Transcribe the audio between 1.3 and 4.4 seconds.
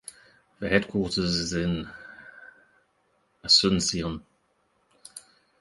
is in Asuncion.